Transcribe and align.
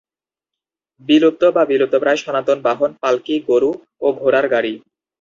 বিলুপ্ত 1.01 1.43
বা 1.55 1.63
বিলুপ্তপ্রায় 1.65 2.19
সনাতন 2.23 2.57
বাহন 2.61 2.91
পাল্কি, 3.01 3.35
গরু 3.49 3.71
ও 4.01 4.07
ঘোড়ার 4.21 4.45
গাড়ি। 4.53 4.73